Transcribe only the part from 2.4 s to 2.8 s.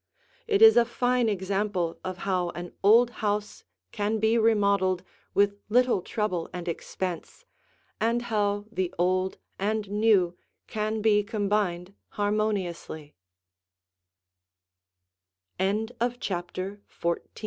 an